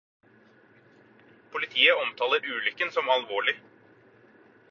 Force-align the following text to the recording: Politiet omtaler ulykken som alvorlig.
Politiet 1.55 1.99
omtaler 2.05 2.49
ulykken 2.57 2.93
som 2.97 3.13
alvorlig. 3.19 3.57